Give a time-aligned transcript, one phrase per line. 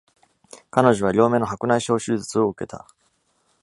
[0.71, 2.87] 彼女は両眼の白内障手術を受けた。